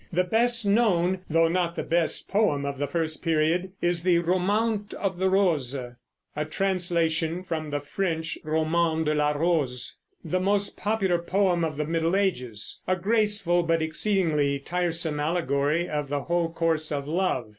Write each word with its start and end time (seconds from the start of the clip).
The 0.11 0.23
best 0.23 0.65
known, 0.65 1.19
though 1.29 1.47
not 1.47 1.75
the 1.75 1.83
best, 1.83 2.27
poem 2.27 2.65
of 2.65 2.79
the 2.79 2.87
first 2.87 3.21
period 3.23 3.73
is 3.83 4.01
the 4.01 4.17
Romaunt 4.17 4.95
of 4.95 5.19
the 5.19 5.29
Rose, 5.29 5.75
a 5.75 6.45
translation 6.45 7.43
from 7.43 7.69
the 7.69 7.79
French 7.79 8.35
Roman 8.43 9.03
de 9.03 9.13
la 9.13 9.33
Rose, 9.33 9.97
the 10.25 10.39
most 10.39 10.75
popular 10.75 11.19
poem 11.19 11.63
of 11.63 11.77
the 11.77 11.85
Middle 11.85 12.15
Ages, 12.15 12.81
a 12.87 12.95
graceful 12.95 13.61
but 13.61 13.83
exceedingly 13.83 14.57
tiresome 14.57 15.19
allegory 15.19 15.87
of 15.87 16.09
the 16.09 16.23
whole 16.23 16.51
course 16.51 16.91
of 16.91 17.07
love. 17.07 17.49